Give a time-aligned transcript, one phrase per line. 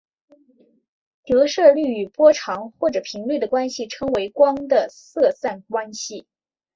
[1.25, 6.25] 折射率与波长或者频率的关系称为光的色散关系。